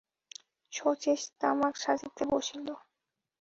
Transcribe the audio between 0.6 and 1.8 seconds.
শচীশ তামাক